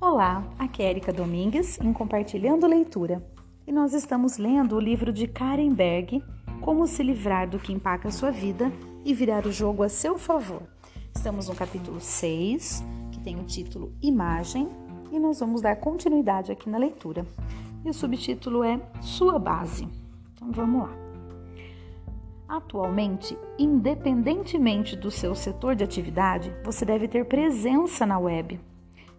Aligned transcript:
Olá, 0.00 0.44
aqui 0.56 0.80
é 0.80 0.90
Erika 0.90 1.12
Domingues 1.12 1.76
em 1.80 1.92
Compartilhando 1.92 2.68
Leitura 2.68 3.20
e 3.66 3.72
nós 3.72 3.92
estamos 3.92 4.38
lendo 4.38 4.76
o 4.76 4.80
livro 4.80 5.12
de 5.12 5.26
Karen 5.26 5.74
Berg, 5.74 6.22
Como 6.60 6.86
se 6.86 7.02
livrar 7.02 7.50
do 7.50 7.58
que 7.58 7.72
empaca 7.72 8.08
sua 8.08 8.30
vida 8.30 8.70
e 9.04 9.12
virar 9.12 9.44
o 9.44 9.50
jogo 9.50 9.82
a 9.82 9.88
seu 9.88 10.16
favor. 10.16 10.62
Estamos 11.12 11.48
no 11.48 11.54
capítulo 11.56 12.00
6, 12.00 12.84
que 13.10 13.18
tem 13.18 13.40
o 13.40 13.44
título 13.44 13.92
Imagem, 14.00 14.68
e 15.10 15.18
nós 15.18 15.40
vamos 15.40 15.60
dar 15.60 15.74
continuidade 15.74 16.52
aqui 16.52 16.70
na 16.70 16.78
leitura. 16.78 17.26
E 17.84 17.90
o 17.90 17.92
subtítulo 17.92 18.62
é 18.62 18.80
Sua 19.00 19.36
Base. 19.36 19.88
Então 20.32 20.52
vamos 20.52 20.82
lá. 20.82 20.96
Atualmente, 22.48 23.36
independentemente 23.58 24.94
do 24.94 25.10
seu 25.10 25.34
setor 25.34 25.74
de 25.74 25.82
atividade, 25.82 26.54
você 26.64 26.84
deve 26.84 27.08
ter 27.08 27.24
presença 27.24 28.06
na 28.06 28.16
web. 28.16 28.60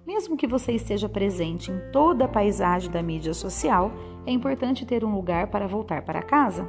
Mesmo 0.10 0.36
que 0.36 0.48
você 0.48 0.72
esteja 0.72 1.08
presente 1.08 1.70
em 1.70 1.80
toda 1.92 2.26
a 2.26 2.28
paisagem 2.28 2.90
da 2.90 3.00
mídia 3.00 3.32
social, 3.32 3.92
é 4.26 4.32
importante 4.32 4.84
ter 4.84 5.06
um 5.06 5.14
lugar 5.14 5.46
para 5.52 5.68
voltar 5.68 6.02
para 6.02 6.24
casa. 6.24 6.68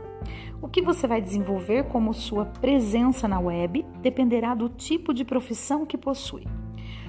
O 0.60 0.68
que 0.68 0.82
você 0.82 1.06
vai 1.06 1.22
desenvolver 1.22 1.84
como 1.84 2.12
sua 2.12 2.44
presença 2.44 3.26
na 3.26 3.40
web 3.40 3.82
dependerá 4.02 4.54
do 4.54 4.68
tipo 4.68 5.14
de 5.14 5.24
profissão 5.24 5.86
que 5.86 5.96
possui. 5.96 6.46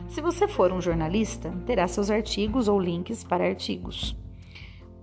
Se 0.07 0.21
você 0.21 0.47
for 0.47 0.71
um 0.71 0.79
jornalista, 0.79 1.51
terá 1.65 1.85
seus 1.85 2.09
artigos 2.09 2.69
ou 2.69 2.79
links 2.79 3.25
para 3.25 3.45
artigos. 3.45 4.17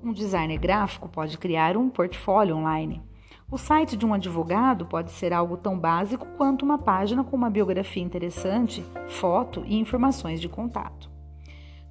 Um 0.03 0.15
designer 0.15 0.59
gráfico 0.59 1.11
pode 1.11 1.37
criar 1.37 1.77
um 1.77 1.91
portfólio 1.91 2.57
online. 2.57 3.03
O 3.51 3.59
site 3.59 3.99
de 3.99 4.07
um 4.07 4.15
advogado 4.15 4.87
pode 4.87 5.11
ser 5.11 5.35
algo 5.35 5.59
tão 5.59 5.79
básico 5.79 6.27
quanto 6.39 6.65
uma 6.65 6.79
página 6.79 7.23
com 7.23 7.37
uma 7.37 7.51
biografia 7.51 8.03
interessante, 8.03 8.83
foto 9.09 9.63
e 9.67 9.79
informações 9.79 10.41
de 10.41 10.49
contato. 10.49 11.08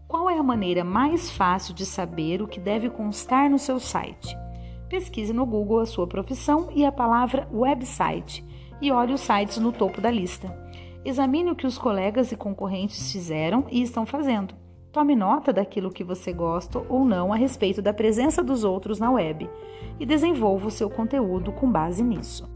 Qual 0.08 0.30
é 0.30 0.38
a 0.38 0.44
maneira 0.44 0.86
mais 0.86 1.30
fácil 1.30 1.74
de 1.74 1.86
saber 1.86 2.42
o 2.42 2.48
que 2.48 2.62
deve 2.62 2.90
constar 2.90 3.50
no 3.50 3.60
seu 3.60 3.78
site? 3.78 4.38
Pesquise 4.88 5.34
no 5.34 5.46
Google 5.46 5.82
a 5.82 5.86
sua 5.86 6.08
profissão 6.08 6.70
e 6.74 6.86
a 6.86 6.92
palavra 6.94 7.46
website 7.52 8.42
e 8.82 8.90
olhe 8.90 9.12
os 9.12 9.20
sites 9.20 9.58
no 9.58 9.74
topo 9.74 10.00
da 10.00 10.10
lista. 10.10 10.58
Examine 11.04 11.52
o 11.52 11.56
que 11.58 11.68
os 11.68 11.78
colegas 11.78 12.32
e 12.32 12.38
concorrentes 12.38 13.12
fizeram 13.12 13.66
e 13.70 13.82
estão 13.82 14.06
fazendo. 14.06 14.56
Tome 14.94 15.14
nota 15.14 15.52
daquilo 15.52 15.92
que 15.92 16.06
você 16.06 16.32
gosta 16.32 16.80
ou 16.88 17.04
não 17.04 17.34
a 17.34 17.36
respeito 17.36 17.82
da 17.82 17.92
presença 17.92 18.42
dos 18.42 18.64
outros 18.64 19.00
na 19.00 19.12
web 19.12 19.50
e 20.00 20.06
desenvolva 20.06 20.68
o 20.68 20.72
seu 20.72 20.90
conteúdo 20.90 21.52
com 21.52 21.70
base 21.70 22.02
nisso. 22.02 22.50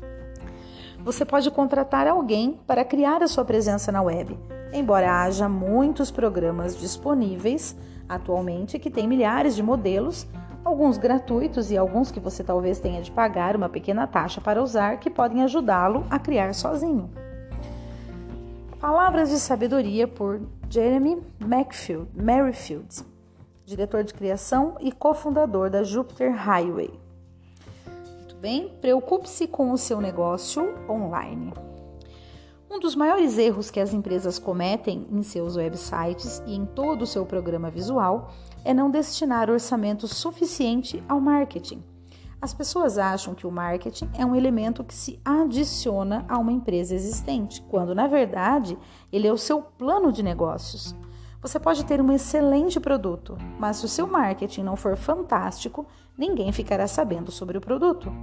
Você 1.03 1.25
pode 1.25 1.49
contratar 1.49 2.07
alguém 2.07 2.59
para 2.67 2.85
criar 2.85 3.23
a 3.23 3.27
sua 3.27 3.43
presença 3.43 3.91
na 3.91 4.03
web, 4.03 4.37
embora 4.71 5.23
haja 5.23 5.49
muitos 5.49 6.11
programas 6.11 6.79
disponíveis 6.79 7.75
atualmente 8.07 8.77
que 8.77 8.89
têm 8.89 9.07
milhares 9.07 9.55
de 9.55 9.63
modelos, 9.63 10.27
alguns 10.63 10.99
gratuitos 10.99 11.71
e 11.71 11.77
alguns 11.77 12.11
que 12.11 12.19
você 12.19 12.43
talvez 12.43 12.79
tenha 12.79 13.01
de 13.01 13.09
pagar 13.09 13.55
uma 13.55 13.67
pequena 13.67 14.05
taxa 14.05 14.39
para 14.39 14.61
usar, 14.61 14.97
que 14.97 15.09
podem 15.09 15.41
ajudá-lo 15.41 16.05
a 16.07 16.19
criar 16.19 16.53
sozinho. 16.53 17.09
Palavras 18.79 19.29
de 19.29 19.39
sabedoria 19.39 20.07
por 20.07 20.39
Jeremy 20.69 21.19
Merrifield, 21.39 23.03
diretor 23.65 24.03
de 24.03 24.13
criação 24.13 24.75
e 24.79 24.91
cofundador 24.91 25.69
da 25.69 25.83
Jupiter 25.83 26.31
Highway. 26.35 26.91
Bem, 28.41 28.75
preocupe-se 28.81 29.45
com 29.45 29.71
o 29.71 29.77
seu 29.77 30.01
negócio 30.01 30.63
online. 30.89 31.53
Um 32.71 32.79
dos 32.79 32.95
maiores 32.95 33.37
erros 33.37 33.69
que 33.69 33.79
as 33.79 33.93
empresas 33.93 34.39
cometem 34.39 35.05
em 35.11 35.21
seus 35.21 35.55
websites 35.55 36.41
e 36.47 36.55
em 36.55 36.65
todo 36.65 37.03
o 37.03 37.05
seu 37.05 37.23
programa 37.23 37.69
visual 37.69 38.31
é 38.65 38.73
não 38.73 38.89
destinar 38.89 39.47
orçamento 39.47 40.07
suficiente 40.07 41.03
ao 41.07 41.21
marketing. 41.21 41.83
As 42.41 42.51
pessoas 42.51 42.97
acham 42.97 43.35
que 43.35 43.45
o 43.45 43.51
marketing 43.51 44.09
é 44.17 44.25
um 44.25 44.35
elemento 44.35 44.83
que 44.83 44.95
se 44.95 45.19
adiciona 45.23 46.25
a 46.27 46.39
uma 46.39 46.51
empresa 46.51 46.95
existente, 46.95 47.61
quando 47.69 47.93
na 47.93 48.07
verdade 48.07 48.75
ele 49.13 49.27
é 49.27 49.31
o 49.31 49.37
seu 49.37 49.61
plano 49.61 50.11
de 50.11 50.23
negócios. 50.23 50.95
Você 51.41 51.59
pode 51.59 51.83
ter 51.85 51.99
um 51.99 52.11
excelente 52.11 52.79
produto, 52.79 53.35
mas 53.57 53.77
se 53.77 53.85
o 53.85 53.89
seu 53.89 54.05
marketing 54.05 54.61
não 54.61 54.75
for 54.75 54.95
fantástico, 54.95 55.87
ninguém 56.15 56.51
ficará 56.51 56.85
sabendo 56.85 57.31
sobre 57.31 57.57
o 57.57 57.61
produto. 57.61 58.13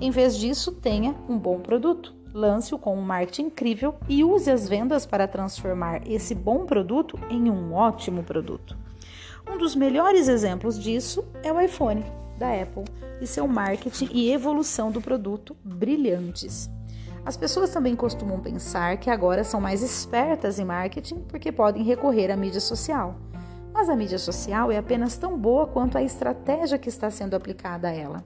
Em 0.00 0.10
vez 0.10 0.38
disso, 0.38 0.72
tenha 0.72 1.14
um 1.28 1.38
bom 1.38 1.60
produto, 1.60 2.14
lance-o 2.32 2.78
com 2.78 2.96
um 2.96 3.02
marketing 3.02 3.42
incrível 3.42 3.96
e 4.08 4.24
use 4.24 4.50
as 4.50 4.66
vendas 4.66 5.04
para 5.04 5.28
transformar 5.28 6.08
esse 6.10 6.34
bom 6.34 6.64
produto 6.64 7.18
em 7.28 7.50
um 7.50 7.74
ótimo 7.74 8.22
produto. 8.22 8.74
Um 9.46 9.58
dos 9.58 9.74
melhores 9.74 10.26
exemplos 10.26 10.78
disso 10.78 11.22
é 11.42 11.52
o 11.52 11.60
iPhone 11.60 12.02
da 12.38 12.54
Apple 12.54 12.84
e 13.20 13.26
seu 13.26 13.46
marketing 13.46 14.08
e 14.12 14.32
evolução 14.32 14.90
do 14.90 15.00
produto 15.02 15.54
brilhantes. 15.62 16.70
As 17.24 17.36
pessoas 17.36 17.70
também 17.70 17.94
costumam 17.94 18.40
pensar 18.40 18.96
que 18.96 19.08
agora 19.08 19.44
são 19.44 19.60
mais 19.60 19.80
espertas 19.80 20.58
em 20.58 20.64
marketing 20.64 21.20
porque 21.28 21.52
podem 21.52 21.84
recorrer 21.84 22.32
à 22.32 22.36
mídia 22.36 22.60
social. 22.60 23.14
Mas 23.72 23.88
a 23.88 23.94
mídia 23.94 24.18
social 24.18 24.72
é 24.72 24.76
apenas 24.76 25.16
tão 25.16 25.38
boa 25.38 25.66
quanto 25.66 25.96
a 25.96 26.02
estratégia 26.02 26.78
que 26.78 26.88
está 26.88 27.10
sendo 27.10 27.34
aplicada 27.34 27.88
a 27.88 27.92
ela. 27.92 28.24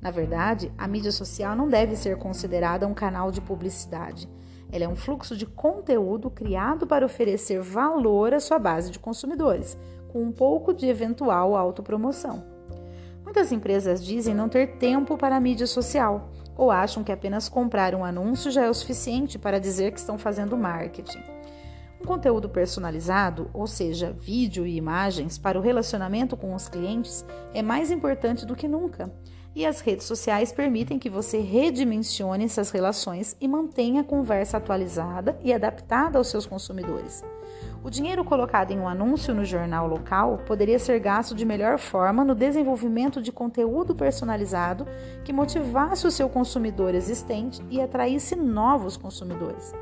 Na 0.00 0.10
verdade, 0.10 0.72
a 0.78 0.88
mídia 0.88 1.12
social 1.12 1.54
não 1.54 1.68
deve 1.68 1.94
ser 1.94 2.16
considerada 2.16 2.86
um 2.86 2.94
canal 2.94 3.30
de 3.30 3.40
publicidade. 3.40 4.28
Ela 4.72 4.84
é 4.84 4.88
um 4.88 4.96
fluxo 4.96 5.36
de 5.36 5.44
conteúdo 5.44 6.30
criado 6.30 6.86
para 6.86 7.04
oferecer 7.04 7.60
valor 7.60 8.32
à 8.32 8.40
sua 8.40 8.58
base 8.58 8.90
de 8.90 8.98
consumidores, 8.98 9.76
com 10.08 10.22
um 10.22 10.32
pouco 10.32 10.72
de 10.72 10.86
eventual 10.86 11.54
autopromoção. 11.54 12.44
Muitas 13.24 13.52
empresas 13.52 14.02
dizem 14.02 14.34
não 14.34 14.48
ter 14.48 14.78
tempo 14.78 15.18
para 15.18 15.36
a 15.36 15.40
mídia 15.40 15.66
social 15.66 16.30
ou 16.58 16.72
acham 16.72 17.04
que 17.04 17.12
apenas 17.12 17.48
comprar 17.48 17.94
um 17.94 18.04
anúncio 18.04 18.50
já 18.50 18.64
é 18.64 18.68
o 18.68 18.74
suficiente 18.74 19.38
para 19.38 19.60
dizer 19.60 19.92
que 19.92 20.00
estão 20.00 20.18
fazendo 20.18 20.58
marketing. 20.58 21.22
Um 22.00 22.04
conteúdo 22.04 22.48
personalizado, 22.48 23.48
ou 23.54 23.66
seja, 23.66 24.12
vídeo 24.12 24.66
e 24.66 24.76
imagens, 24.76 25.38
para 25.38 25.58
o 25.58 25.62
relacionamento 25.62 26.36
com 26.36 26.54
os 26.54 26.68
clientes 26.68 27.24
é 27.54 27.62
mais 27.62 27.90
importante 27.92 28.44
do 28.44 28.56
que 28.56 28.68
nunca. 28.68 29.10
E 29.54 29.64
as 29.64 29.80
redes 29.80 30.06
sociais 30.06 30.52
permitem 30.52 30.98
que 30.98 31.10
você 31.10 31.40
redimensione 31.40 32.44
essas 32.44 32.70
relações 32.70 33.36
e 33.40 33.48
mantenha 33.48 34.02
a 34.02 34.04
conversa 34.04 34.56
atualizada 34.56 35.38
e 35.42 35.52
adaptada 35.52 36.18
aos 36.18 36.28
seus 36.28 36.46
consumidores. 36.46 37.24
O 37.82 37.90
dinheiro 37.90 38.24
colocado 38.24 38.72
em 38.72 38.78
um 38.80 38.88
anúncio 38.88 39.32
no 39.32 39.44
jornal 39.44 39.86
local 39.86 40.38
poderia 40.46 40.80
ser 40.80 40.98
gasto 40.98 41.32
de 41.34 41.44
melhor 41.44 41.78
forma 41.78 42.24
no 42.24 42.34
desenvolvimento 42.34 43.22
de 43.22 43.30
conteúdo 43.30 43.94
personalizado 43.94 44.86
que 45.24 45.32
motivasse 45.32 46.04
o 46.04 46.10
seu 46.10 46.28
consumidor 46.28 46.92
existente 46.92 47.62
e 47.70 47.80
atraísse 47.80 48.34
novos 48.34 48.96
consumidores. 48.96 49.72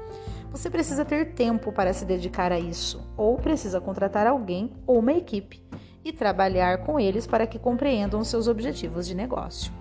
Você 0.50 0.68
precisa 0.68 1.06
ter 1.06 1.32
tempo 1.32 1.72
para 1.72 1.92
se 1.94 2.04
dedicar 2.04 2.52
a 2.52 2.58
isso, 2.58 3.02
ou 3.16 3.36
precisa 3.38 3.80
contratar 3.80 4.26
alguém 4.26 4.72
ou 4.86 4.98
uma 4.98 5.12
equipe 5.12 5.64
e 6.04 6.12
trabalhar 6.12 6.84
com 6.84 7.00
eles 7.00 7.26
para 7.26 7.46
que 7.46 7.58
compreendam 7.58 8.22
seus 8.22 8.46
objetivos 8.46 9.06
de 9.06 9.14
negócio. 9.14 9.72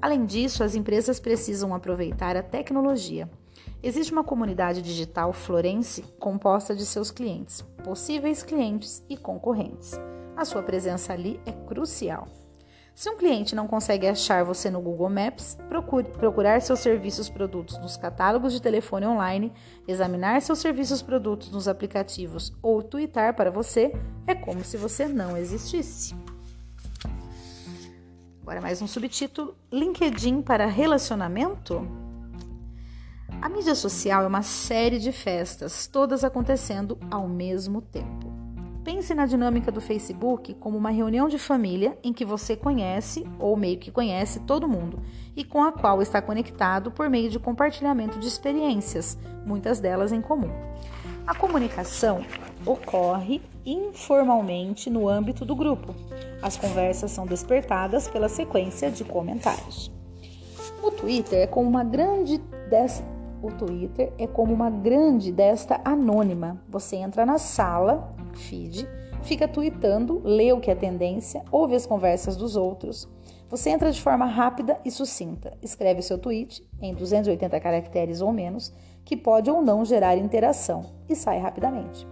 Além 0.00 0.24
disso, 0.24 0.62
as 0.62 0.74
empresas 0.74 1.18
precisam 1.18 1.74
aproveitar 1.74 2.36
a 2.36 2.42
tecnologia 2.42 3.28
Existe 3.84 4.14
uma 4.14 4.24
comunidade 4.24 4.80
digital 4.80 5.30
florense 5.34 6.00
composta 6.18 6.74
de 6.74 6.86
seus 6.86 7.10
clientes, 7.10 7.60
possíveis 7.84 8.42
clientes 8.42 9.04
e 9.10 9.14
concorrentes. 9.14 9.92
A 10.34 10.46
sua 10.46 10.62
presença 10.62 11.12
ali 11.12 11.38
é 11.44 11.52
crucial. 11.52 12.26
Se 12.94 13.10
um 13.10 13.18
cliente 13.18 13.54
não 13.54 13.66
consegue 13.66 14.06
achar 14.06 14.42
você 14.42 14.70
no 14.70 14.80
Google 14.80 15.10
Maps, 15.10 15.58
procure 15.68 16.04
procurar 16.04 16.62
seus 16.62 16.78
serviços 16.80 17.28
produtos 17.28 17.76
nos 17.76 17.98
catálogos 17.98 18.54
de 18.54 18.62
telefone 18.62 19.04
online, 19.04 19.52
examinar 19.86 20.40
seus 20.40 20.60
serviços 20.60 21.02
produtos 21.02 21.50
nos 21.50 21.68
aplicativos 21.68 22.54
ou 22.62 22.82
twittar 22.82 23.36
para 23.36 23.50
você 23.50 23.92
é 24.26 24.34
como 24.34 24.64
se 24.64 24.78
você 24.78 25.06
não 25.06 25.36
existisse. 25.36 26.14
Agora 28.40 28.62
mais 28.62 28.80
um 28.80 28.86
subtítulo: 28.86 29.54
LinkedIn 29.70 30.40
para 30.40 30.64
relacionamento? 30.64 32.03
A 33.44 33.48
mídia 33.50 33.74
social 33.74 34.24
é 34.24 34.26
uma 34.26 34.40
série 34.40 34.98
de 34.98 35.12
festas, 35.12 35.86
todas 35.86 36.24
acontecendo 36.24 36.98
ao 37.10 37.28
mesmo 37.28 37.82
tempo. 37.82 38.32
Pense 38.82 39.14
na 39.14 39.26
dinâmica 39.26 39.70
do 39.70 39.82
Facebook 39.82 40.54
como 40.54 40.78
uma 40.78 40.88
reunião 40.88 41.28
de 41.28 41.38
família 41.38 41.98
em 42.02 42.10
que 42.10 42.24
você 42.24 42.56
conhece 42.56 43.22
ou 43.38 43.54
meio 43.54 43.78
que 43.78 43.90
conhece 43.90 44.40
todo 44.40 44.66
mundo 44.66 45.02
e 45.36 45.44
com 45.44 45.62
a 45.62 45.72
qual 45.72 46.00
está 46.00 46.22
conectado 46.22 46.90
por 46.90 47.10
meio 47.10 47.28
de 47.28 47.38
compartilhamento 47.38 48.18
de 48.18 48.26
experiências, 48.26 49.18
muitas 49.44 49.78
delas 49.78 50.10
em 50.10 50.22
comum. 50.22 50.50
A 51.26 51.34
comunicação 51.34 52.24
ocorre 52.64 53.42
informalmente 53.66 54.88
no 54.88 55.06
âmbito 55.06 55.44
do 55.44 55.54
grupo. 55.54 55.94
As 56.40 56.56
conversas 56.56 57.10
são 57.10 57.26
despertadas 57.26 58.08
pela 58.08 58.30
sequência 58.30 58.90
de 58.90 59.04
comentários. 59.04 59.92
O 60.82 60.90
Twitter 60.90 61.40
é 61.40 61.46
como 61.46 61.68
uma 61.68 61.84
grande 61.84 62.38
o 63.44 63.52
Twitter 63.52 64.10
é 64.18 64.26
como 64.26 64.54
uma 64.54 64.70
grande 64.70 65.30
desta 65.30 65.78
anônima. 65.84 66.58
Você 66.68 66.96
entra 66.96 67.26
na 67.26 67.36
sala, 67.36 68.10
feed, 68.32 68.88
fica 69.22 69.46
tweetando, 69.46 70.22
lê 70.24 70.50
o 70.52 70.60
que 70.60 70.70
é 70.70 70.74
tendência, 70.74 71.44
ouve 71.52 71.74
as 71.74 71.84
conversas 71.84 72.36
dos 72.36 72.56
outros. 72.56 73.06
Você 73.50 73.68
entra 73.68 73.92
de 73.92 74.00
forma 74.00 74.24
rápida 74.24 74.80
e 74.82 74.90
sucinta, 74.90 75.52
escreve 75.62 76.00
seu 76.00 76.18
tweet 76.18 76.66
em 76.80 76.94
280 76.94 77.60
caracteres 77.60 78.22
ou 78.22 78.32
menos, 78.32 78.72
que 79.04 79.16
pode 79.16 79.50
ou 79.50 79.60
não 79.60 79.84
gerar 79.84 80.16
interação, 80.16 80.86
e 81.06 81.14
sai 81.14 81.38
rapidamente. 81.38 82.06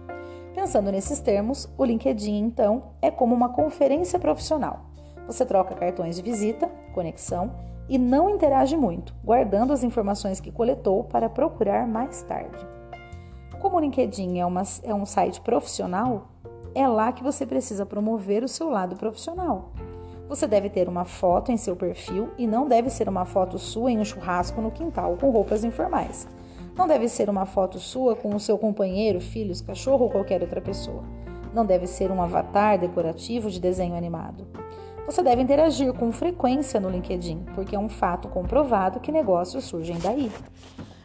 Pensando 0.53 0.91
nesses 0.91 1.19
termos, 1.19 1.67
o 1.75 1.83
LinkedIn, 1.83 2.37
então, 2.37 2.91
é 3.01 3.09
como 3.09 3.33
uma 3.33 3.49
conferência 3.49 4.19
profissional. 4.19 4.85
Você 5.25 5.43
troca 5.43 5.73
cartões 5.73 6.15
de 6.15 6.21
visita, 6.21 6.69
conexão 6.93 7.72
e 7.87 7.97
não 7.97 8.29
interage 8.29 8.77
muito, 8.77 9.13
guardando 9.23 9.73
as 9.73 9.83
informações 9.83 10.39
que 10.39 10.51
coletou 10.51 11.03
para 11.03 11.29
procurar 11.29 11.87
mais 11.87 12.21
tarde. 12.23 12.65
Como 13.59 13.77
o 13.77 13.79
LinkedIn 13.79 14.39
é, 14.39 14.45
uma, 14.45 14.63
é 14.83 14.93
um 14.93 15.05
site 15.05 15.41
profissional, 15.41 16.27
é 16.75 16.87
lá 16.87 17.11
que 17.11 17.23
você 17.23 17.45
precisa 17.45 17.85
promover 17.85 18.43
o 18.43 18.47
seu 18.47 18.69
lado 18.69 18.95
profissional. 18.95 19.71
Você 20.27 20.47
deve 20.47 20.69
ter 20.69 20.89
uma 20.89 21.05
foto 21.05 21.51
em 21.51 21.57
seu 21.57 21.75
perfil 21.75 22.29
e 22.37 22.47
não 22.47 22.67
deve 22.67 22.89
ser 22.89 23.07
uma 23.07 23.25
foto 23.25 23.59
sua 23.59 23.91
em 23.91 23.99
um 23.99 24.05
churrasco 24.05 24.61
no 24.61 24.71
quintal 24.71 25.15
com 25.19 25.29
roupas 25.29 25.63
informais. 25.63 26.27
Não 26.75 26.87
deve 26.87 27.07
ser 27.07 27.29
uma 27.29 27.45
foto 27.45 27.77
sua 27.77 28.15
com 28.15 28.33
o 28.35 28.39
seu 28.39 28.57
companheiro, 28.57 29.21
filhos, 29.21 29.61
cachorro 29.61 30.05
ou 30.05 30.09
qualquer 30.09 30.41
outra 30.41 30.59
pessoa. 30.59 31.03
Não 31.53 31.65
deve 31.65 31.85
ser 31.85 32.09
um 32.09 32.21
avatar 32.21 32.79
decorativo 32.79 33.49
de 33.49 33.59
desenho 33.59 33.95
animado. 33.95 34.47
Você 35.05 35.21
deve 35.21 35.41
interagir 35.41 35.93
com 35.93 36.11
frequência 36.13 36.79
no 36.79 36.89
LinkedIn, 36.89 37.45
porque 37.53 37.75
é 37.75 37.79
um 37.79 37.89
fato 37.89 38.29
comprovado 38.29 39.01
que 39.01 39.11
negócios 39.11 39.65
surgem 39.65 39.99
daí. 39.99 40.31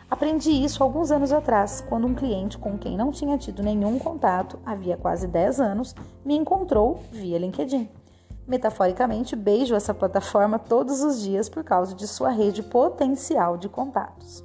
Aprendi 0.08 0.50
isso 0.50 0.82
alguns 0.82 1.10
anos 1.10 1.32
atrás, 1.32 1.84
quando 1.86 2.06
um 2.06 2.14
cliente 2.14 2.56
com 2.56 2.78
quem 2.78 2.96
não 2.96 3.10
tinha 3.10 3.36
tido 3.36 3.62
nenhum 3.62 3.98
contato 3.98 4.58
havia 4.64 4.96
quase 4.96 5.26
10 5.26 5.60
anos 5.60 5.94
me 6.24 6.36
encontrou 6.36 7.02
via 7.10 7.38
LinkedIn. 7.38 7.88
Metaforicamente, 8.46 9.36
beijo 9.36 9.74
essa 9.74 9.92
plataforma 9.92 10.58
todos 10.58 11.02
os 11.02 11.20
dias 11.20 11.48
por 11.48 11.62
causa 11.62 11.94
de 11.94 12.06
sua 12.06 12.30
rede 12.30 12.62
potencial 12.62 13.58
de 13.58 13.68
contatos. 13.68 14.42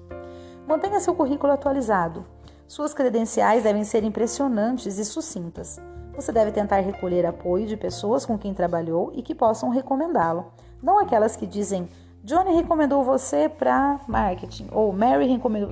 Mantenha 0.67 0.99
seu 0.99 1.15
currículo 1.15 1.53
atualizado. 1.53 2.25
Suas 2.67 2.93
credenciais 2.93 3.63
devem 3.63 3.83
ser 3.83 4.03
impressionantes 4.03 4.97
e 4.97 5.05
sucintas. 5.05 5.79
Você 6.15 6.31
deve 6.31 6.51
tentar 6.51 6.79
recolher 6.79 7.25
apoio 7.25 7.65
de 7.65 7.75
pessoas 7.75 8.25
com 8.25 8.37
quem 8.37 8.53
trabalhou 8.53 9.11
e 9.15 9.21
que 9.21 9.33
possam 9.33 9.69
recomendá-lo, 9.69 10.45
não 10.81 10.99
aquelas 10.99 11.35
que 11.35 11.47
dizem 11.47 11.87
Johnny 12.23 12.53
recomendou 12.53 13.03
você 13.03 13.49
para 13.49 13.99
marketing 14.07 14.67
ou 14.71 14.93
Mary 14.93 15.27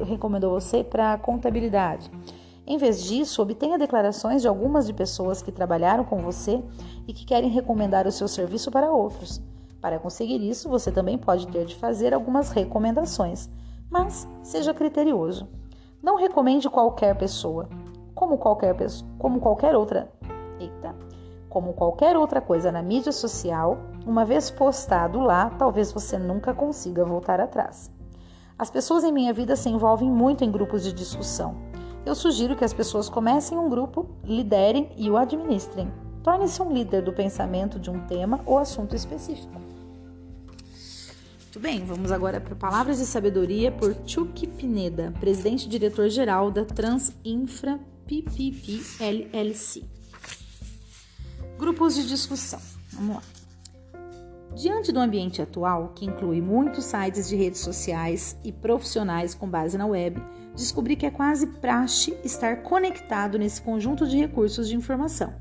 recomendou 0.06 0.52
você 0.52 0.84
para 0.84 1.18
contabilidade. 1.18 2.12
Em 2.68 2.78
vez 2.78 3.04
disso, 3.04 3.42
obtenha 3.42 3.78
declarações 3.78 4.42
de 4.42 4.48
algumas 4.48 4.86
de 4.86 4.94
pessoas 4.94 5.42
que 5.42 5.52
trabalharam 5.52 6.04
com 6.04 6.18
você 6.18 6.62
e 7.08 7.14
que 7.14 7.26
querem 7.26 7.50
recomendar 7.50 8.06
o 8.06 8.12
seu 8.12 8.28
serviço 8.28 8.70
para 8.70 8.92
outros. 8.92 9.42
Para 9.80 9.98
conseguir 9.98 10.48
isso, 10.48 10.70
você 10.70 10.92
também 10.92 11.18
pode 11.18 11.48
ter 11.48 11.66
de 11.66 11.76
fazer 11.76 12.14
algumas 12.14 12.52
recomendações, 12.52 13.50
mas 13.90 14.28
seja 14.44 14.74
criterioso. 14.74 15.48
Não 16.04 16.18
recomende 16.18 16.70
qualquer 16.70 17.16
pessoa, 17.16 17.70
como 18.14 18.38
qualquer 18.38 18.76
como 19.18 19.40
qualquer 19.40 19.76
outra. 19.76 20.12
Eita. 20.62 20.96
Como 21.50 21.74
qualquer 21.74 22.16
outra 22.16 22.40
coisa 22.40 22.72
na 22.72 22.82
mídia 22.82 23.12
social, 23.12 23.78
uma 24.06 24.24
vez 24.24 24.50
postado 24.50 25.20
lá, 25.20 25.50
talvez 25.50 25.92
você 25.92 26.18
nunca 26.18 26.54
consiga 26.54 27.04
voltar 27.04 27.42
atrás. 27.42 27.92
As 28.58 28.70
pessoas 28.70 29.04
em 29.04 29.12
minha 29.12 29.34
vida 29.34 29.56
se 29.56 29.68
envolvem 29.68 30.10
muito 30.10 30.44
em 30.44 30.52
grupos 30.52 30.84
de 30.84 30.94
discussão. 30.94 31.56
Eu 32.06 32.16
sugiro 32.16 32.56
que 32.56 32.64
as 32.64 32.74
pessoas 32.74 33.10
comecem 33.10 33.58
um 33.58 33.70
grupo, 33.70 34.08
liderem 34.24 34.92
e 34.96 35.10
o 35.10 35.18
administrem. 35.18 35.92
Torne-se 36.24 36.62
um 36.62 36.72
líder 36.72 37.02
do 37.02 37.12
pensamento 37.12 37.80
de 37.80 37.90
um 37.90 38.00
tema 38.06 38.40
ou 38.46 38.58
assunto 38.58 38.96
específico. 38.96 39.60
Muito 41.42 41.60
bem, 41.60 41.84
vamos 41.84 42.12
agora 42.12 42.40
para 42.40 42.56
Palavras 42.56 43.00
de 43.00 43.06
Sabedoria 43.06 43.72
por 43.72 43.94
Chuck 44.06 44.48
Pineda, 44.48 45.14
presidente 45.20 45.66
e 45.66 45.70
diretor-geral 45.70 46.50
da 46.50 46.64
Transinfra 46.64 47.80
PPP 48.08 48.80
LLC. 49.00 50.01
Grupos 51.62 51.94
de 51.94 52.08
discussão. 52.08 52.60
Vamos 52.92 53.18
lá. 53.18 53.22
Diante 54.56 54.92
do 54.92 55.00
ambiente 55.00 55.44
atual, 55.44 55.94
que 55.96 56.06
inclui 56.06 56.42
muitos 56.42 56.86
sites 56.86 57.30
de 57.30 57.36
redes 57.36 57.60
sociais 57.60 58.36
e 58.44 58.52
profissionais 58.52 59.36
com 59.36 59.48
base 59.48 59.78
na 59.78 59.86
web, 59.86 60.20
descobri 60.56 60.96
que 60.96 61.06
é 61.06 61.12
quase 61.12 61.46
praxe 61.46 62.18
estar 62.24 62.64
conectado 62.64 63.38
nesse 63.38 63.62
conjunto 63.62 64.08
de 64.08 64.18
recursos 64.18 64.68
de 64.68 64.76
informação. 64.76 65.36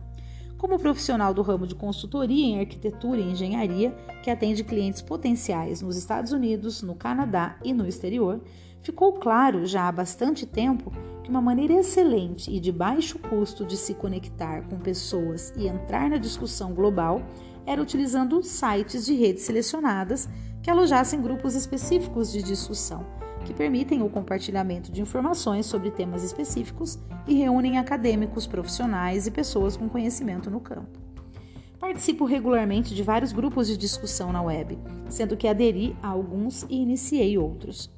Como 0.59 0.79
profissional 0.79 1.33
do 1.33 1.41
ramo 1.41 1.67
de 1.67 1.75
consultoria 1.75 2.45
em 2.45 2.61
arquitetura 2.61 3.19
e 3.19 3.31
engenharia, 3.31 3.97
que 4.23 4.31
atende 4.31 4.63
clientes 4.63 5.01
potenciais 5.01 5.81
nos 5.81 5.97
Estados 5.97 6.33
Unidos, 6.33 6.83
no 6.83 6.95
Canadá 6.95 7.57
e 7.65 7.73
no 7.73 7.87
exterior, 7.87 8.43
ficou 8.83 9.15
claro 9.15 9.67
já 9.67 9.89
há 9.89 9.93
bastante 9.93 10.47
tempo 10.47 10.93
que 11.23 11.31
uma 11.31 11.41
maneira 11.41 11.75
excelente 11.75 12.51
e 12.51 12.59
de 12.59 12.73
baixo 12.73 13.19
custo 13.19 13.65
de 13.65 13.77
se 13.77 13.95
conectar 13.95 14.63
com 14.69 14.79
pessoas 14.79 15.53
e 15.57 15.67
entrar 15.67 16.09
na 16.09 16.17
discussão 16.17 16.73
global 16.73 17.23
era 17.67 17.81
utilizando 17.81 18.43
sites 18.43 19.05
de 19.05 19.15
redes 19.15 19.43
selecionadas 19.45 20.29
que 20.63 20.71
alojassem 20.71 21.21
grupos 21.21 21.55
específicos 21.55 22.33
de 22.33 22.43
discussão, 22.43 23.07
que 23.45 23.55
permitem 23.55 24.03
o 24.03 24.11
compartilhamento 24.11 24.91
de 24.91 25.01
informações 25.01 25.67
sobre 25.67 25.91
temas 25.91 26.23
específicos 26.23 26.99
e 27.27 27.35
reúnem 27.35 27.79
acadêmicos, 27.79 28.47
profissionais 28.47 29.27
e 29.27 29.31
pessoas 29.31 29.77
com 29.77 29.89
conhecimento 29.89 30.51
no 30.51 30.61
campo. 30.61 30.99
Participo 31.79 32.27
regularmente 32.27 32.95
de 32.95 33.03
vários 33.03 33.33
grupos 33.33 33.67
de 33.67 33.77
discussão 33.77 34.33
na 34.33 34.43
web, 34.43 34.79
sendo 35.09 35.37
que 35.37 35.49
aderi 35.49 35.97
a 36.03 36.09
alguns 36.09 36.65
e 36.69 36.77
iniciei 36.77 37.39
outros. 37.39 37.91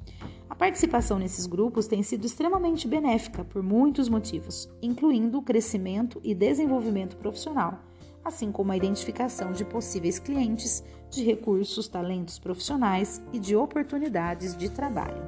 A 0.53 0.55
participação 0.55 1.17
nesses 1.17 1.47
grupos 1.47 1.87
tem 1.87 2.03
sido 2.03 2.27
extremamente 2.27 2.87
benéfica 2.87 3.43
por 3.43 3.63
muitos 3.63 4.07
motivos, 4.07 4.69
incluindo 4.83 5.39
o 5.39 5.41
crescimento 5.41 6.21
e 6.23 6.35
desenvolvimento 6.35 7.17
profissional, 7.17 7.79
assim 8.23 8.51
como 8.51 8.71
a 8.71 8.77
identificação 8.77 9.51
de 9.51 9.65
possíveis 9.65 10.19
clientes, 10.19 10.83
de 11.09 11.23
recursos, 11.23 11.87
talentos 11.87 12.37
profissionais 12.37 13.19
e 13.33 13.39
de 13.39 13.55
oportunidades 13.55 14.55
de 14.55 14.69
trabalho. 14.69 15.23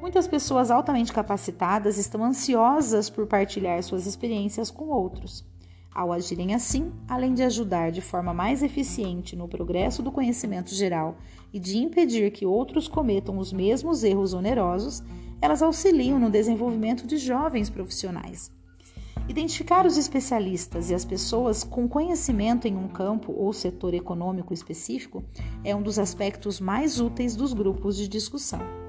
Muitas 0.00 0.26
pessoas 0.26 0.72
altamente 0.72 1.12
capacitadas 1.12 1.96
estão 1.96 2.24
ansiosas 2.24 3.08
por 3.08 3.28
partilhar 3.28 3.80
suas 3.84 4.06
experiências 4.08 4.72
com 4.72 4.88
outros. 4.88 5.46
Ao 5.94 6.10
agirem 6.10 6.54
assim, 6.54 6.90
além 7.06 7.34
de 7.34 7.42
ajudar 7.42 7.92
de 7.92 8.00
forma 8.00 8.32
mais 8.32 8.62
eficiente 8.62 9.36
no 9.36 9.46
progresso 9.46 10.02
do 10.02 10.10
conhecimento 10.10 10.74
geral 10.74 11.18
e 11.52 11.58
de 11.58 11.76
impedir 11.76 12.30
que 12.30 12.46
outros 12.46 12.88
cometam 12.88 13.36
os 13.36 13.52
mesmos 13.52 14.02
erros 14.02 14.32
onerosos, 14.32 15.02
elas 15.40 15.60
auxiliam 15.60 16.18
no 16.18 16.30
desenvolvimento 16.30 17.06
de 17.06 17.18
jovens 17.18 17.68
profissionais. 17.68 18.50
Identificar 19.28 19.86
os 19.86 19.96
especialistas 19.96 20.90
e 20.90 20.94
as 20.94 21.04
pessoas 21.04 21.62
com 21.62 21.86
conhecimento 21.86 22.66
em 22.66 22.76
um 22.76 22.88
campo 22.88 23.32
ou 23.32 23.52
setor 23.52 23.92
econômico 23.92 24.54
específico 24.54 25.22
é 25.62 25.76
um 25.76 25.82
dos 25.82 25.98
aspectos 25.98 26.58
mais 26.58 27.00
úteis 27.00 27.36
dos 27.36 27.52
grupos 27.52 27.96
de 27.96 28.08
discussão. 28.08 28.81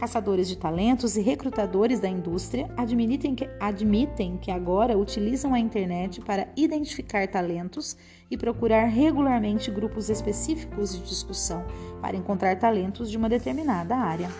Caçadores 0.00 0.48
de 0.48 0.56
talentos 0.56 1.14
e 1.18 1.20
recrutadores 1.20 2.00
da 2.00 2.08
indústria 2.08 2.70
admitem 2.74 3.34
que, 3.34 3.46
admitem 3.60 4.38
que 4.38 4.50
agora 4.50 4.96
utilizam 4.96 5.52
a 5.52 5.60
internet 5.60 6.22
para 6.22 6.48
identificar 6.56 7.28
talentos 7.28 7.98
e 8.30 8.34
procurar 8.34 8.86
regularmente 8.86 9.70
grupos 9.70 10.08
específicos 10.08 10.94
de 10.94 11.02
discussão 11.02 11.66
para 12.00 12.16
encontrar 12.16 12.58
talentos 12.58 13.10
de 13.10 13.18
uma 13.18 13.28
determinada 13.28 13.94
área. 13.94 14.30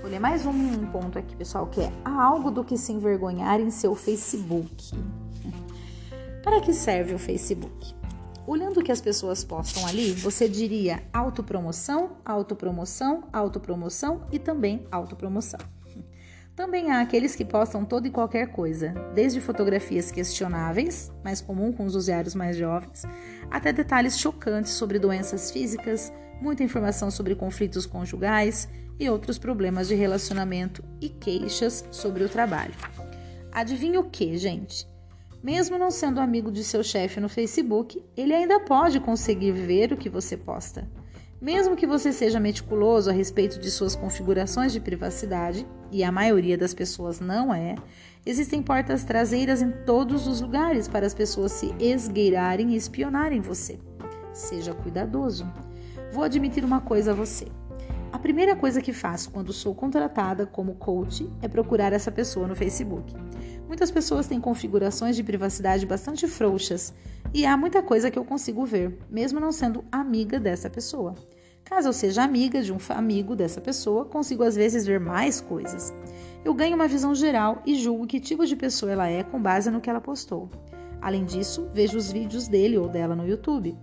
Vou 0.00 0.08
ler 0.08 0.20
mais 0.20 0.46
um 0.46 0.86
ponto 0.92 1.18
aqui, 1.18 1.34
pessoal, 1.34 1.66
que 1.66 1.80
é 1.80 1.92
há 2.04 2.22
algo 2.22 2.52
do 2.52 2.62
que 2.62 2.78
se 2.78 2.92
envergonhar 2.92 3.58
em 3.58 3.70
seu 3.70 3.96
Facebook. 3.96 4.94
Para 6.44 6.60
que 6.60 6.72
serve 6.72 7.12
o 7.12 7.18
Facebook? 7.18 7.99
Olhando 8.50 8.80
o 8.80 8.82
que 8.82 8.90
as 8.90 9.00
pessoas 9.00 9.44
postam 9.44 9.86
ali, 9.86 10.10
você 10.10 10.48
diria 10.48 11.04
autopromoção, 11.12 12.16
autopromoção, 12.24 13.22
autopromoção 13.32 14.26
e 14.32 14.40
também 14.40 14.88
autopromoção. 14.90 15.60
Também 16.56 16.90
há 16.90 17.00
aqueles 17.00 17.36
que 17.36 17.44
postam 17.44 17.84
toda 17.84 18.08
e 18.08 18.10
qualquer 18.10 18.48
coisa, 18.48 18.92
desde 19.14 19.40
fotografias 19.40 20.10
questionáveis, 20.10 21.12
mais 21.22 21.40
comum 21.40 21.72
com 21.72 21.84
os 21.84 21.94
usuários 21.94 22.34
mais 22.34 22.56
jovens, 22.56 23.04
até 23.48 23.72
detalhes 23.72 24.18
chocantes 24.18 24.72
sobre 24.72 24.98
doenças 24.98 25.52
físicas, 25.52 26.12
muita 26.42 26.64
informação 26.64 27.08
sobre 27.08 27.36
conflitos 27.36 27.86
conjugais 27.86 28.68
e 28.98 29.08
outros 29.08 29.38
problemas 29.38 29.86
de 29.86 29.94
relacionamento 29.94 30.82
e 31.00 31.08
queixas 31.08 31.84
sobre 31.92 32.24
o 32.24 32.28
trabalho. 32.28 32.74
Adivinha 33.52 34.00
o 34.00 34.10
que, 34.10 34.36
gente? 34.36 34.90
Mesmo 35.42 35.78
não 35.78 35.90
sendo 35.90 36.20
amigo 36.20 36.52
de 36.52 36.62
seu 36.62 36.82
chefe 36.82 37.18
no 37.18 37.28
Facebook, 37.28 38.04
ele 38.14 38.34
ainda 38.34 38.60
pode 38.60 39.00
conseguir 39.00 39.52
ver 39.52 39.90
o 39.90 39.96
que 39.96 40.10
você 40.10 40.36
posta. 40.36 40.86
Mesmo 41.40 41.74
que 41.74 41.86
você 41.86 42.12
seja 42.12 42.38
meticuloso 42.38 43.08
a 43.08 43.12
respeito 43.14 43.58
de 43.58 43.70
suas 43.70 43.96
configurações 43.96 44.70
de 44.70 44.80
privacidade, 44.80 45.66
e 45.90 46.04
a 46.04 46.12
maioria 46.12 46.58
das 46.58 46.74
pessoas 46.74 47.18
não 47.18 47.54
é, 47.54 47.74
existem 48.26 48.62
portas 48.62 49.02
traseiras 49.02 49.62
em 49.62 49.70
todos 49.86 50.26
os 50.26 50.42
lugares 50.42 50.86
para 50.86 51.06
as 51.06 51.14
pessoas 51.14 51.52
se 51.52 51.74
esgueirarem 51.80 52.72
e 52.72 52.76
espionarem 52.76 53.40
você. 53.40 53.78
Seja 54.34 54.74
cuidadoso. 54.74 55.50
Vou 56.12 56.22
admitir 56.22 56.62
uma 56.62 56.82
coisa 56.82 57.12
a 57.12 57.14
você. 57.14 57.46
A 58.12 58.18
primeira 58.18 58.54
coisa 58.54 58.82
que 58.82 58.92
faço 58.92 59.30
quando 59.30 59.54
sou 59.54 59.74
contratada 59.74 60.44
como 60.44 60.74
coach 60.74 61.26
é 61.40 61.48
procurar 61.48 61.94
essa 61.94 62.12
pessoa 62.12 62.46
no 62.46 62.54
Facebook. 62.54 63.14
Muitas 63.70 63.92
pessoas 63.92 64.26
têm 64.26 64.40
configurações 64.40 65.14
de 65.14 65.22
privacidade 65.22 65.86
bastante 65.86 66.26
frouxas 66.26 66.92
e 67.32 67.46
há 67.46 67.56
muita 67.56 67.80
coisa 67.80 68.10
que 68.10 68.18
eu 68.18 68.24
consigo 68.24 68.66
ver, 68.66 68.98
mesmo 69.08 69.38
não 69.38 69.52
sendo 69.52 69.84
amiga 69.92 70.40
dessa 70.40 70.68
pessoa. 70.68 71.14
Caso 71.64 71.86
eu 71.86 71.92
seja 71.92 72.24
amiga 72.24 72.60
de 72.60 72.72
um 72.72 72.78
amigo 72.88 73.36
dessa 73.36 73.60
pessoa, 73.60 74.04
consigo 74.04 74.42
às 74.42 74.56
vezes 74.56 74.84
ver 74.84 74.98
mais 74.98 75.40
coisas. 75.40 75.94
Eu 76.44 76.52
ganho 76.52 76.74
uma 76.74 76.88
visão 76.88 77.14
geral 77.14 77.62
e 77.64 77.76
julgo 77.76 78.08
que 78.08 78.18
tipo 78.18 78.44
de 78.44 78.56
pessoa 78.56 78.90
ela 78.90 79.08
é 79.08 79.22
com 79.22 79.40
base 79.40 79.70
no 79.70 79.80
que 79.80 79.88
ela 79.88 80.00
postou. 80.00 80.50
Além 81.00 81.24
disso, 81.24 81.70
vejo 81.72 81.96
os 81.96 82.10
vídeos 82.10 82.48
dele 82.48 82.76
ou 82.76 82.88
dela 82.88 83.14
no 83.14 83.24
YouTube. 83.24 83.78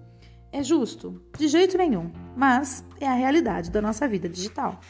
É 0.51 0.61
justo? 0.61 1.21
De 1.37 1.47
jeito 1.47 1.77
nenhum, 1.77 2.11
mas 2.35 2.83
é 2.99 3.07
a 3.07 3.13
realidade 3.13 3.71
da 3.71 3.81
nossa 3.81 4.05
vida 4.05 4.27
digital. 4.27 4.81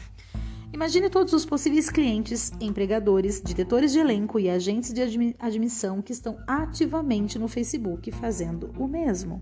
Imagine 0.74 1.10
todos 1.10 1.34
os 1.34 1.46
possíveis 1.46 1.90
clientes, 1.90 2.52
empregadores, 2.60 3.42
diretores 3.42 3.94
de 3.94 4.00
elenco 4.00 4.40
e 4.40 4.50
agentes 4.50 4.94
de 4.94 5.02
admissão 5.40 6.02
que 6.02 6.12
estão 6.12 6.38
ativamente 6.46 7.40
no 7.40 7.48
Facebook 7.48 8.12
fazendo 8.12 8.72
o 8.78 8.88
mesmo. 8.88 9.42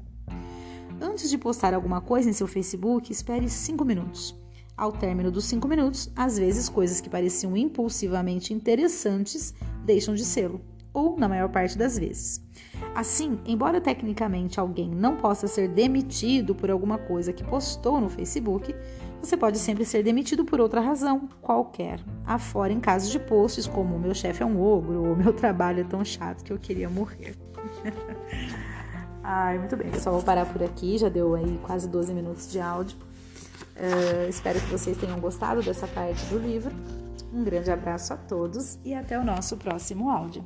Antes 1.01 1.29
de 1.29 1.37
postar 1.37 1.73
alguma 1.73 1.99
coisa 1.99 2.29
em 2.29 2.33
seu 2.33 2.47
Facebook, 2.47 3.11
espere 3.11 3.49
5 3.49 3.83
minutos. 3.83 4.39
Ao 4.77 4.91
término 4.91 5.31
dos 5.31 5.45
5 5.45 5.67
minutos, 5.67 6.11
às 6.15 6.37
vezes 6.37 6.69
coisas 6.69 7.01
que 7.01 7.09
pareciam 7.09 7.57
impulsivamente 7.57 8.53
interessantes 8.53 9.53
deixam 9.83 10.13
de 10.13 10.23
sê-lo, 10.23 10.61
ou 10.93 11.17
na 11.17 11.27
maior 11.27 11.49
parte 11.49 11.77
das 11.77 11.97
vezes. 11.97 12.44
Assim, 12.93 13.39
embora 13.45 13.81
tecnicamente 13.81 14.59
alguém 14.59 14.89
não 14.89 15.17
possa 15.17 15.47
ser 15.47 15.67
demitido 15.67 16.55
por 16.55 16.71
alguma 16.71 16.97
coisa 16.97 17.33
que 17.33 17.43
postou 17.43 17.99
no 17.99 18.09
Facebook, 18.09 18.73
você 19.21 19.35
pode 19.35 19.57
sempre 19.57 19.83
ser 19.83 20.03
demitido 20.03 20.45
por 20.45 20.61
outra 20.61 20.79
razão 20.79 21.27
qualquer, 21.41 21.99
afora 22.25 22.71
em 22.71 22.79
casos 22.79 23.11
de 23.11 23.19
posts 23.19 23.67
como 23.67 23.99
meu 23.99 24.13
chefe 24.13 24.43
é 24.43 24.45
um 24.45 24.61
ogro 24.61 25.03
ou 25.03 25.15
meu 25.15 25.33
trabalho 25.33 25.81
é 25.81 25.83
tão 25.83 26.05
chato 26.05 26.43
que 26.43 26.53
eu 26.53 26.57
queria 26.57 26.89
morrer. 26.89 27.35
Ai, 29.23 29.57
muito 29.57 29.75
bem, 29.75 29.89
pessoal, 29.89 30.15
vou 30.15 30.23
parar 30.23 30.45
por 30.45 30.61
aqui, 30.61 30.97
já 30.97 31.09
deu 31.09 31.33
aí 31.33 31.59
quase 31.63 31.89
12 31.89 32.13
minutos 32.13 32.51
de 32.51 32.59
áudio. 32.59 32.95
Uh, 33.75 34.29
espero 34.29 34.59
que 34.59 34.67
vocês 34.67 34.95
tenham 34.95 35.19
gostado 35.19 35.61
dessa 35.61 35.87
parte 35.87 36.23
do 36.25 36.37
livro. 36.37 36.71
Um 37.33 37.43
grande 37.43 37.71
abraço 37.71 38.13
a 38.13 38.17
todos 38.17 38.79
e 38.85 38.93
até 38.93 39.19
o 39.19 39.23
nosso 39.23 39.57
próximo 39.57 40.09
áudio. 40.09 40.45